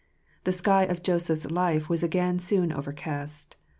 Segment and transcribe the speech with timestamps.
[0.45, 3.55] The sky of Joseph's life was again soon overcast.